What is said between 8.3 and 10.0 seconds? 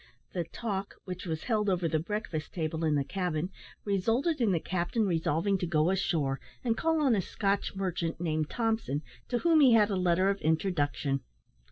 Thompson, to whom he had a